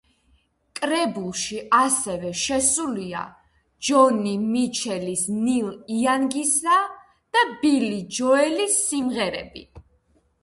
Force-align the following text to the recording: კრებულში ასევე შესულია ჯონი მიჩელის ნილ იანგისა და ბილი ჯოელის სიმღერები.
კრებულში 0.77 1.57
ასევე 1.79 2.31
შესულია 2.43 3.19
ჯონი 3.89 4.33
მიჩელის 4.45 5.21
ნილ 5.35 5.69
იანგისა 5.97 6.77
და 7.37 7.43
ბილი 7.65 8.01
ჯოელის 8.21 8.81
სიმღერები. 8.87 9.63